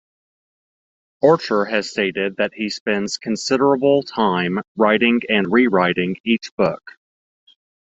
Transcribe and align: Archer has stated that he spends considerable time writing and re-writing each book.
Archer 1.23 1.65
has 1.65 1.91
stated 1.91 2.37
that 2.37 2.55
he 2.55 2.71
spends 2.71 3.19
considerable 3.19 4.01
time 4.01 4.57
writing 4.75 5.21
and 5.29 5.51
re-writing 5.51 6.17
each 6.25 6.49
book. 6.55 6.93